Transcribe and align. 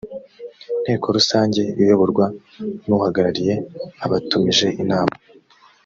nteko 0.83 1.05
rusange 1.17 1.61
iyoborwa 1.81 2.25
n 2.87 2.89
uhagarariye 2.97 3.53
abatumije 4.05 4.67
inama 4.83 5.15